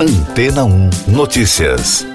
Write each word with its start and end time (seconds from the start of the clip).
Antena 0.00 0.64
1 0.64 0.90
Notícias. 1.08 2.06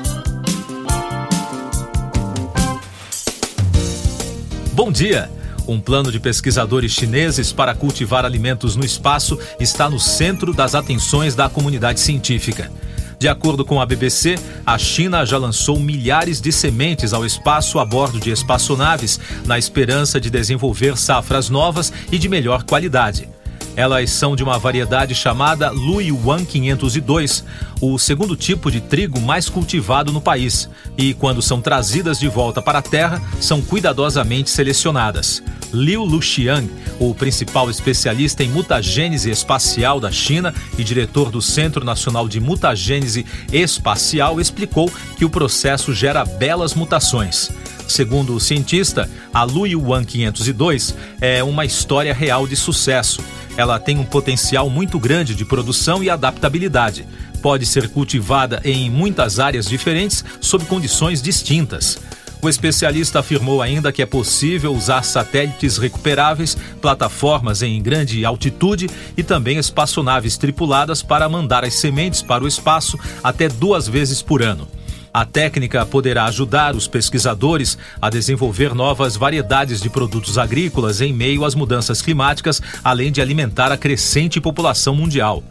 Bom 4.71 4.89
dia. 4.89 5.29
Um 5.67 5.81
plano 5.81 6.09
de 6.09 6.17
pesquisadores 6.17 6.93
chineses 6.93 7.51
para 7.51 7.75
cultivar 7.75 8.23
alimentos 8.23 8.77
no 8.77 8.85
espaço 8.85 9.37
está 9.59 9.89
no 9.89 9.99
centro 9.99 10.53
das 10.53 10.75
atenções 10.75 11.35
da 11.35 11.49
comunidade 11.49 11.99
científica. 11.99 12.71
De 13.19 13.27
acordo 13.27 13.65
com 13.65 13.81
a 13.81 13.85
BBC, 13.85 14.35
a 14.65 14.77
China 14.77 15.25
já 15.25 15.37
lançou 15.37 15.77
milhares 15.77 16.39
de 16.39 16.53
sementes 16.53 17.11
ao 17.11 17.25
espaço 17.25 17.79
a 17.79 17.85
bordo 17.85 18.17
de 18.17 18.31
espaçonaves, 18.31 19.19
na 19.45 19.59
esperança 19.59 20.21
de 20.21 20.29
desenvolver 20.29 20.97
safras 20.97 21.49
novas 21.49 21.91
e 22.09 22.17
de 22.17 22.29
melhor 22.29 22.63
qualidade. 22.63 23.27
Elas 23.75 24.11
são 24.11 24.35
de 24.35 24.43
uma 24.43 24.59
variedade 24.59 25.15
chamada 25.15 25.71
Luiyuan 25.71 26.45
502, 26.45 27.43
o 27.81 27.97
segundo 27.97 28.35
tipo 28.35 28.69
de 28.69 28.79
trigo 28.79 29.19
mais 29.19 29.49
cultivado 29.49 30.11
no 30.11 30.21
país, 30.21 30.69
e 30.97 31.13
quando 31.13 31.41
são 31.41 31.59
trazidas 31.59 32.19
de 32.19 32.27
volta 32.27 32.61
para 32.61 32.79
a 32.79 32.83
terra, 32.83 33.21
são 33.39 33.61
cuidadosamente 33.61 34.51
selecionadas. 34.51 35.41
Liu 35.73 36.03
Luxiang, 36.03 36.69
o 36.99 37.15
principal 37.15 37.67
especialista 37.67 38.43
em 38.43 38.47
mutagênese 38.47 39.31
espacial 39.31 39.99
da 39.99 40.11
China 40.11 40.53
e 40.77 40.83
diretor 40.83 41.31
do 41.31 41.41
Centro 41.41 41.83
Nacional 41.83 42.27
de 42.27 42.39
Mutagênese 42.39 43.25
Espacial, 43.51 44.39
explicou 44.39 44.91
que 45.17 45.25
o 45.25 45.29
processo 45.31 45.91
gera 45.95 46.23
belas 46.23 46.75
mutações. 46.75 47.49
Segundo 47.87 48.35
o 48.35 48.39
cientista, 48.39 49.09
a 49.33 49.43
Luiyuan 49.43 50.05
502 50.05 50.95
é 51.19 51.43
uma 51.43 51.65
história 51.65 52.13
real 52.13 52.47
de 52.47 52.55
sucesso 52.55 53.21
ela 53.57 53.79
tem 53.79 53.97
um 53.97 54.05
potencial 54.05 54.69
muito 54.69 54.99
grande 54.99 55.35
de 55.35 55.45
produção 55.45 56.03
e 56.03 56.09
adaptabilidade. 56.09 57.05
Pode 57.41 57.65
ser 57.65 57.89
cultivada 57.89 58.61
em 58.63 58.89
muitas 58.89 59.39
áreas 59.39 59.67
diferentes 59.67 60.23
sob 60.39 60.65
condições 60.65 61.21
distintas. 61.21 61.99
O 62.41 62.49
especialista 62.49 63.19
afirmou 63.19 63.61
ainda 63.61 63.89
que 63.91 64.01
é 64.01 64.05
possível 64.05 64.73
usar 64.73 65.03
satélites 65.03 65.77
recuperáveis, 65.77 66.57
plataformas 66.81 67.61
em 67.61 67.81
grande 67.81 68.25
altitude 68.25 68.89
e 69.15 69.23
também 69.23 69.57
espaçonaves 69.57 70.35
tripuladas 70.35 71.01
para 71.01 71.29
mandar 71.29 71.63
as 71.63 71.75
sementes 71.75 72.21
para 72.21 72.43
o 72.43 72.47
espaço 72.47 72.99
até 73.23 73.47
duas 73.47 73.87
vezes 73.87 74.21
por 74.21 74.43
ano. 74.43 74.67
A 75.13 75.25
técnica 75.25 75.85
poderá 75.85 76.25
ajudar 76.25 76.75
os 76.75 76.87
pesquisadores 76.87 77.77
a 78.01 78.09
desenvolver 78.09 78.73
novas 78.73 79.15
variedades 79.15 79.79
de 79.79 79.87
produtos 79.87 80.39
agrícolas 80.39 81.01
em 81.01 81.13
meio 81.13 81.45
às 81.45 81.53
mudanças 81.53 82.01
climáticas, 82.01 82.59
além 82.83 83.11
de 83.11 83.21
alimentar 83.21 83.71
a 83.71 83.77
crescente 83.77 84.41
população 84.41 84.95
mundial. 84.95 85.43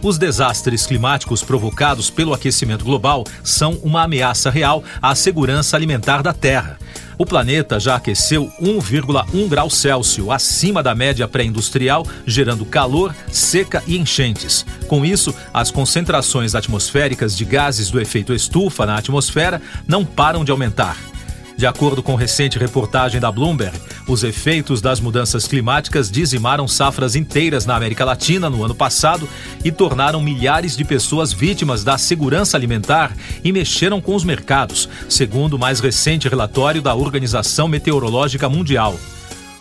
Os 0.00 0.18
desastres 0.18 0.86
climáticos 0.86 1.42
provocados 1.42 2.08
pelo 2.08 2.32
aquecimento 2.32 2.84
global 2.84 3.24
são 3.42 3.72
uma 3.82 4.04
ameaça 4.04 4.50
real 4.50 4.84
à 5.02 5.12
segurança 5.16 5.76
alimentar 5.76 6.22
da 6.22 6.32
Terra 6.32 6.78
o 7.18 7.26
planeta 7.26 7.80
já 7.80 7.96
aqueceu 7.96 8.50
1,1 8.62 9.48
grau 9.48 9.68
Celsius 9.68 10.30
acima 10.30 10.82
da 10.82 10.94
média 10.94 11.26
pré-industrial, 11.26 12.06
gerando 12.24 12.64
calor, 12.64 13.14
seca 13.32 13.82
e 13.86 13.98
enchentes. 13.98 14.64
Com 14.86 15.04
isso, 15.04 15.34
as 15.52 15.70
concentrações 15.70 16.54
atmosféricas 16.54 17.36
de 17.36 17.44
gases 17.44 17.90
do 17.90 18.00
efeito 18.00 18.32
estufa 18.32 18.86
na 18.86 18.96
atmosfera 18.96 19.60
não 19.86 20.04
param 20.04 20.44
de 20.44 20.52
aumentar. 20.52 20.96
De 21.58 21.66
acordo 21.66 22.04
com 22.04 22.14
recente 22.14 22.56
reportagem 22.56 23.20
da 23.20 23.32
Bloomberg, 23.32 23.76
os 24.06 24.22
efeitos 24.22 24.80
das 24.80 25.00
mudanças 25.00 25.48
climáticas 25.48 26.08
dizimaram 26.08 26.68
safras 26.68 27.16
inteiras 27.16 27.66
na 27.66 27.74
América 27.74 28.04
Latina 28.04 28.48
no 28.48 28.62
ano 28.62 28.76
passado 28.76 29.28
e 29.64 29.72
tornaram 29.72 30.22
milhares 30.22 30.76
de 30.76 30.84
pessoas 30.84 31.32
vítimas 31.32 31.82
da 31.82 31.98
segurança 31.98 32.56
alimentar 32.56 33.12
e 33.42 33.50
mexeram 33.50 34.00
com 34.00 34.14
os 34.14 34.22
mercados, 34.22 34.88
segundo 35.08 35.54
o 35.54 35.58
mais 35.58 35.80
recente 35.80 36.28
relatório 36.28 36.80
da 36.80 36.94
Organização 36.94 37.66
Meteorológica 37.66 38.48
Mundial. 38.48 38.96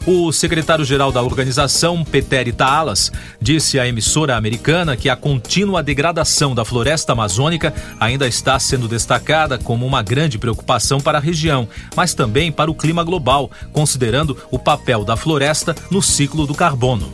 O 0.09 0.31
secretário-geral 0.31 1.11
da 1.11 1.21
organização, 1.21 2.01
Peteri 2.01 2.53
Taalas, 2.53 3.11
disse 3.41 3.77
à 3.77 3.85
emissora 3.85 4.37
americana 4.37 4.95
que 4.95 5.09
a 5.09 5.17
contínua 5.17 5.83
degradação 5.83 6.55
da 6.55 6.63
floresta 6.63 7.11
amazônica 7.11 7.73
ainda 7.99 8.25
está 8.25 8.57
sendo 8.57 8.87
destacada 8.87 9.57
como 9.57 9.85
uma 9.85 10.01
grande 10.01 10.37
preocupação 10.37 11.01
para 11.01 11.17
a 11.17 11.21
região, 11.21 11.67
mas 11.93 12.13
também 12.13 12.53
para 12.53 12.71
o 12.71 12.75
clima 12.75 13.03
global, 13.03 13.51
considerando 13.73 14.37
o 14.49 14.57
papel 14.57 15.03
da 15.03 15.17
floresta 15.17 15.75
no 15.91 16.01
ciclo 16.01 16.47
do 16.47 16.55
carbono. 16.55 17.11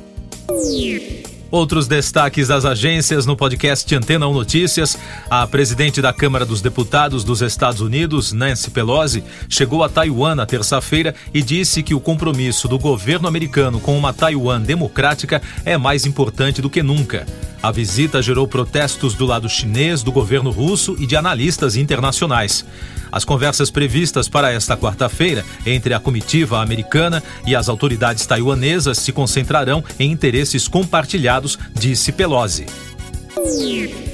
Outros 1.53 1.88
destaques 1.88 2.47
das 2.47 2.66
agências 2.66 3.28
no 3.28 3.38
podcast 3.38 3.96
Antena 3.96 4.28
1 4.28 4.34
Notícias. 4.34 4.97
A 5.30 5.46
presidente 5.46 6.02
da 6.02 6.12
Câmara 6.12 6.47
dos 6.47 6.64
Deputados 6.64 7.24
dos 7.24 7.44
Estados 7.44 7.80
Unidos, 7.80 8.31
Nancy 8.31 8.72
Pelosi, 8.72 9.24
chegou 9.47 9.84
a 9.84 9.88
Taiwan 9.88 10.34
na 10.34 10.47
terça-feira 10.47 11.13
e 11.31 11.44
disse 11.44 11.84
que 11.84 11.94
o 11.94 12.00
compromisso 12.00 12.68
do 12.68 12.80
governo 12.80 13.28
americano 13.28 13.80
com 13.80 13.96
uma 13.96 14.12
Taiwan 14.12 14.62
democrática 14.62 15.44
é 15.63 15.78
mais 15.78 16.08
importante 16.08 16.59
do 16.59 16.72
que 16.72 16.81
nunca. 16.81 17.24
A 17.63 17.72
visita 17.72 18.22
gerou 18.22 18.46
protestos 18.46 19.13
do 19.13 19.25
lado 19.25 19.47
chinês, 19.47 20.03
do 20.03 20.12
governo 20.12 20.51
russo 20.51 20.97
e 21.00 21.07
de 21.07 21.16
analistas 21.16 21.78
internacionais. 21.78 22.66
As 23.09 23.24
conversas 23.24 23.72
previstas 23.72 24.28
para 24.28 24.51
esta 24.51 24.75
quarta-feira 24.75 25.46
entre 25.66 25.94
a 25.94 26.00
comitiva 26.00 26.62
americana 26.62 27.24
e 27.47 27.56
as 27.56 27.69
autoridades 27.69 28.25
taiwanesas 28.25 28.97
se 28.97 29.13
concentrarão 29.13 29.81
em 29.97 30.12
interesses 30.12 30.68
compartilhados, 30.68 31.57
disse 31.74 32.12
Pelosi. 32.12 32.66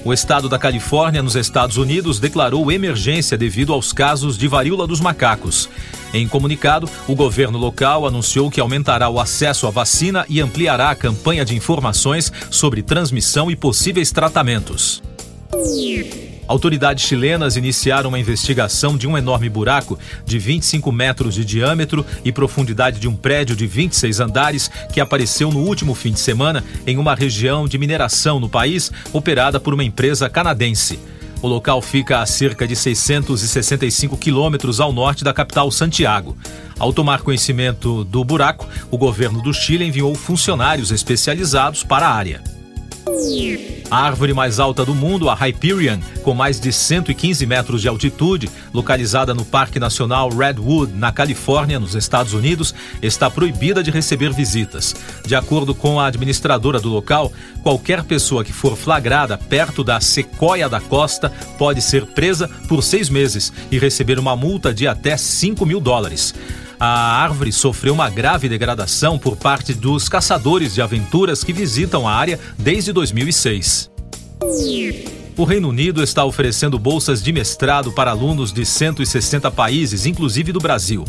O 0.06 0.14
estado 0.14 0.48
da 0.48 0.58
Califórnia, 0.58 1.22
nos 1.22 1.36
Estados 1.36 1.78
Unidos, 1.78 2.20
declarou 2.20 2.72
emergência 2.72 3.38
devido 3.38 3.74
aos 3.74 3.92
casos 3.92 4.38
de 4.38 4.48
varíola 4.48 4.88
dos 4.88 5.02
macacos. 5.02 5.70
Em 6.14 6.28
comunicado, 6.28 6.90
o 7.08 7.16
governo 7.16 7.58
local 7.58 8.08
anunciou 8.08 8.50
que 8.50 8.60
aumentará 8.60 9.10
o 9.10 9.20
acesso 9.20 9.68
à 9.68 9.70
vacina 9.70 10.26
e 10.30 10.42
ampliará 10.42 10.90
a 10.90 10.96
campanha 10.96 11.44
de 11.44 11.56
informações 11.56 12.32
sobre 12.50 12.82
transmissão 12.82 13.52
e 13.52 13.56
possíveis 13.56 14.12
tratamentos. 14.12 15.02
Autoridades 16.50 17.06
chilenas 17.06 17.56
iniciaram 17.56 18.10
uma 18.10 18.18
investigação 18.18 18.98
de 18.98 19.08
um 19.08 19.16
enorme 19.16 19.48
buraco 19.48 20.00
de 20.26 20.40
25 20.40 20.92
metros 20.92 21.36
de 21.36 21.46
diâmetro 21.46 22.04
e 22.26 22.32
profundidade 22.32 23.00
de 23.00 23.08
um 23.08 23.16
prédio 23.16 23.56
de 23.56 23.68
26 23.68 24.20
andares 24.20 24.72
que 24.92 25.00
apareceu 25.00 25.52
no 25.52 25.60
último 25.60 25.94
fim 25.94 26.12
de 26.12 26.20
semana 26.20 26.64
em 26.88 26.98
uma 26.98 27.14
região 27.14 27.68
de 27.68 27.78
mineração 27.78 28.40
no 28.40 28.50
país 28.50 28.92
operada 29.14 29.60
por 29.60 29.76
uma 29.76 29.84
empresa 29.84 30.28
canadense. 30.28 31.00
O 31.40 31.48
local 31.48 31.84
fica 31.84 32.20
a 32.20 32.26
cerca 32.26 32.68
de 32.68 32.76
665 32.76 34.18
quilômetros 34.18 34.80
ao 34.80 34.92
norte 34.92 35.24
da 35.24 35.32
capital 35.32 35.70
Santiago. 35.70 36.36
Ao 36.80 36.92
tomar 36.92 37.22
conhecimento 37.22 38.04
do 38.04 38.24
buraco, 38.24 38.68
o 38.90 38.98
governo 38.98 39.40
do 39.44 39.54
Chile 39.54 39.86
enviou 39.86 40.16
funcionários 40.16 40.90
especializados 40.90 41.84
para 41.84 42.08
a 42.08 42.12
área. 42.12 42.42
A 43.92 43.98
árvore 43.98 44.36
mais 44.36 44.60
alta 44.60 44.86
do 44.86 44.94
mundo, 44.94 45.30
a 45.30 45.34
Hyperion, 45.34 46.00
com 46.22 46.36
mais 46.36 46.60
de 46.60 46.72
115 46.72 47.44
metros 47.48 47.82
de 47.82 47.88
altitude, 47.88 48.48
localizada 48.72 49.34
no 49.34 49.44
Parque 49.44 49.80
Nacional 49.80 50.30
Redwood, 50.30 50.94
na 50.94 51.12
Califórnia, 51.12 51.80
nos 51.80 51.96
Estados 51.96 52.34
Unidos, 52.34 52.76
está 53.02 53.32
proibida 53.32 53.82
de 53.82 53.90
receber 53.90 54.32
visitas. 54.32 54.96
De 55.26 55.34
acordo 55.34 55.74
com 55.74 56.00
a 56.00 56.06
administradora 56.06 56.80
do 56.80 56.90
local, 56.90 57.34
qualquer 57.64 58.04
pessoa 58.04 58.44
que 58.44 58.54
for 58.54 58.78
flagrada 58.78 59.40
perto 59.40 59.84
da 59.84 60.00
sequoia 60.00 60.70
da 60.70 60.80
costa 60.80 61.32
pode 61.58 61.82
ser 61.82 62.06
presa 62.06 62.48
por 62.68 62.84
seis 62.84 63.10
meses 63.10 63.52
e 63.72 63.80
receber 63.80 64.20
uma 64.20 64.36
multa 64.36 64.72
de 64.72 64.88
até 64.88 65.18
5 65.18 65.66
mil 65.66 65.80
dólares. 65.80 66.36
A 66.80 67.22
árvore 67.22 67.52
sofreu 67.52 67.94
uma 67.94 68.10
grave 68.10 68.48
degradação 68.48 69.20
por 69.20 69.36
parte 69.36 69.74
dos 69.74 70.08
caçadores 70.08 70.74
de 70.74 70.82
aventuras 70.82 71.44
que 71.44 71.52
visitam 71.52 72.08
a 72.08 72.14
área 72.14 72.40
desde 72.58 72.94
2006. 72.94 73.92
O 75.36 75.44
Reino 75.44 75.68
Unido 75.68 76.02
está 76.02 76.24
oferecendo 76.24 76.80
bolsas 76.80 77.22
de 77.22 77.34
mestrado 77.34 77.92
para 77.92 78.12
alunos 78.12 78.54
de 78.54 78.66
160 78.66 79.52
países, 79.52 80.06
inclusive 80.06 80.54
do 80.54 80.60
Brasil. 80.60 81.04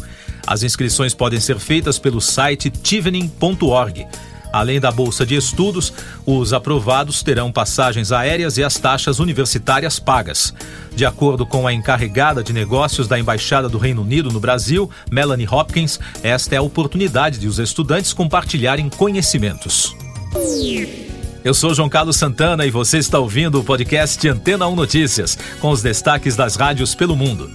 As 0.45 0.65
inscrições 0.65 1.15
podem 1.15 1.39
ser 1.39 1.61
feitas 1.61 2.01
pelo 2.01 2.21
site 2.21 2.69
tivening.org. 2.69 4.09
Além 4.53 4.81
da 4.81 4.91
bolsa 4.91 5.25
de 5.25 5.37
estudos, 5.37 5.93
os 6.27 6.53
aprovados 6.53 7.23
terão 7.23 7.53
passagens 7.53 8.13
aéreas 8.13 8.57
e 8.59 8.65
as 8.65 8.75
taxas 8.77 9.19
universitárias 9.19 9.99
pagas. 9.99 10.53
De 10.95 11.07
acordo 11.07 11.47
com 11.47 11.67
a 11.67 11.73
encarregada 11.73 12.43
de 12.43 12.53
negócios 12.53 13.07
da 13.07 13.19
Embaixada 13.19 13.69
do 13.69 13.79
Reino 13.79 14.03
Unido 14.03 14.31
no 14.31 14.41
Brasil, 14.41 14.91
Melanie 15.11 15.49
Hopkins, 15.49 16.01
esta 16.23 16.55
é 16.55 16.59
a 16.59 16.63
oportunidade 16.63 17.39
de 17.39 17.47
os 17.47 17.59
estudantes 17.59 18.13
compartilharem 18.13 18.89
conhecimentos. 18.89 19.95
Eu 21.43 21.55
sou 21.55 21.75
João 21.75 21.89
Carlos 21.89 22.17
Santana 22.17 22.67
e 22.67 22.71
você 22.71 22.99
está 22.99 23.19
ouvindo 23.19 23.59
o 23.59 23.65
podcast 23.65 24.29
Antena 24.29 24.67
1 24.67 24.77
Notícias, 24.77 25.39
com 25.59 25.71
os 25.71 25.81
destaques 25.81 26.37
das 26.37 26.55
rádios 26.55 26.95
pelo 26.95 27.17
mundo. 27.17 27.51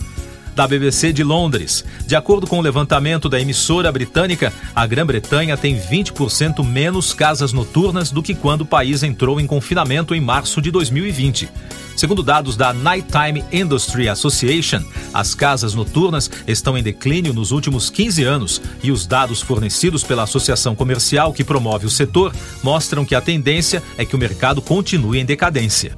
Da 0.56 0.68
BBC 0.68 1.12
de 1.12 1.24
Londres. 1.24 1.84
De 2.08 2.16
acordo 2.16 2.48
com 2.48 2.58
o 2.58 2.62
levantamento 2.62 3.28
da 3.28 3.40
emissora 3.40 3.92
britânica, 3.92 4.54
a 4.74 4.88
Grã-Bretanha 4.88 5.58
tem 5.58 5.78
20% 5.78 6.64
menos 6.64 7.14
casas 7.14 7.52
noturnas 7.52 8.10
do 8.10 8.24
que 8.24 8.34
quando 8.34 8.62
o 8.62 8.66
país 8.66 9.04
entrou 9.04 9.40
em 9.40 9.46
confinamento 9.46 10.16
em 10.16 10.22
março 10.22 10.62
de 10.62 10.72
2020. 10.72 11.50
Segundo 11.96 12.22
dados 12.22 12.58
da 12.58 12.74
Nighttime 12.74 13.44
Industry 13.52 14.10
Association, 14.10 14.82
as 15.14 15.34
casas 15.34 15.74
noturnas 15.74 16.30
estão 16.46 16.78
em 16.78 16.84
declínio 16.84 17.34
nos 17.34 17.52
últimos 17.52 17.90
15 17.90 18.24
anos 18.24 18.62
e 18.84 18.92
os 18.92 19.08
dados 19.08 19.42
fornecidos 19.42 20.04
pela 20.04 20.24
associação 20.24 20.76
comercial 20.76 21.32
que 21.32 21.44
promove 21.44 21.86
o 21.86 21.90
setor 21.90 22.34
mostram 22.62 23.06
que 23.06 23.16
a 23.16 23.22
tendência 23.22 23.82
é 23.98 24.06
que 24.06 24.16
o 24.16 24.20
mercado 24.20 24.62
continue 24.62 25.20
em 25.20 25.26
decadência. 25.26 25.98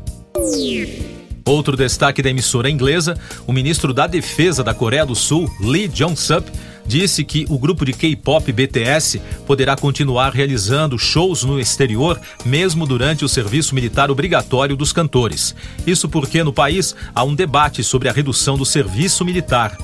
Outro 1.48 1.78
destaque 1.78 2.22
da 2.22 2.30
emissora 2.30 2.70
inglesa, 2.70 3.18
o 3.48 3.54
ministro 3.54 3.94
da 3.94 4.06
Defesa 4.06 4.62
da 4.62 4.74
Coreia 4.74 5.06
do 5.06 5.16
Sul, 5.16 5.50
Lee 5.62 5.88
Jong-sup, 5.88 6.46
disse 6.86 7.24
que 7.24 7.46
o 7.48 7.58
grupo 7.58 7.86
de 7.86 7.94
K-pop 7.94 8.52
BTS 8.52 9.22
poderá 9.46 9.78
continuar 9.78 10.34
realizando 10.34 11.00
shows 11.00 11.46
no 11.46 11.58
exterior, 11.58 12.20
mesmo 12.44 12.86
durante 12.86 13.24
o 13.24 13.30
serviço 13.30 13.74
militar 13.74 14.12
obrigatório 14.12 14.76
dos 14.76 14.92
cantores. 14.92 15.56
Isso 15.86 16.10
porque 16.10 16.44
no 16.44 16.52
país 16.52 16.94
há 17.16 17.24
um 17.24 17.34
debate 17.34 17.82
sobre 17.82 18.10
a 18.10 18.12
redução 18.12 18.58
do 18.58 18.66
serviço 18.66 19.24
militar. 19.24 19.78